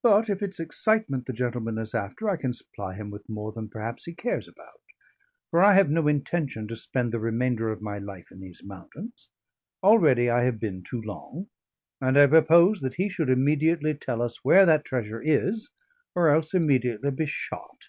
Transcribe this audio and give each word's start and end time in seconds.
But 0.00 0.30
if 0.30 0.44
it's 0.44 0.60
excitement 0.60 1.26
the 1.26 1.32
gentleman 1.32 1.76
is 1.76 1.92
after, 1.92 2.30
I 2.30 2.36
can 2.36 2.52
supply 2.52 2.94
him 2.94 3.10
with 3.10 3.28
more 3.28 3.50
than 3.50 3.68
perhaps 3.68 4.04
he 4.04 4.14
cares 4.14 4.46
about. 4.46 4.80
For 5.50 5.60
I 5.60 5.74
have 5.74 5.90
no 5.90 6.06
intention 6.06 6.68
to 6.68 6.76
spend 6.76 7.10
the 7.10 7.18
remainder 7.18 7.70
of 7.72 7.82
my 7.82 7.98
life 7.98 8.30
in 8.30 8.38
these 8.38 8.62
mountains; 8.64 9.28
already 9.82 10.30
I 10.30 10.44
have 10.44 10.60
been 10.60 10.84
too 10.84 11.02
long; 11.02 11.48
and 12.00 12.16
I 12.16 12.28
propose 12.28 12.80
that 12.82 12.94
he 12.94 13.08
should 13.08 13.28
immediately 13.28 13.94
tell 13.94 14.22
us 14.22 14.44
where 14.44 14.66
that 14.66 14.84
treasure 14.84 15.20
is, 15.20 15.68
or 16.14 16.28
else 16.30 16.54
immediately 16.54 17.10
be 17.10 17.26
shot. 17.26 17.88